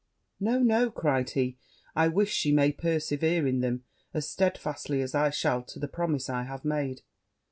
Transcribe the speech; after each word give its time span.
'No, 0.39 0.57
no!' 0.57 0.89
cried 0.89 1.29
he; 1.29 1.59
'I 1.95 2.07
wish 2.07 2.31
she 2.31 2.51
may 2.51 2.71
persevere 2.71 3.45
in 3.45 3.59
them 3.59 3.83
as 4.15 4.27
steadfastly 4.27 4.99
as 4.99 5.13
I 5.13 5.29
shall 5.29 5.61
to 5.65 5.77
the 5.79 5.87
promise 5.87 6.27
I 6.27 6.41
have 6.41 6.65
made.' 6.65 7.03